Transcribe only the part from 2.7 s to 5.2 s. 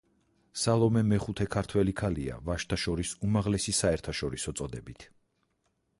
შორის უმაღლესი საერთაშორისო წოდებით.